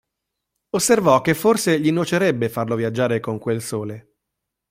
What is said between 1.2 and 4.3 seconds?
che forse gli nuocerebbe farlo viaggiare con quel sole.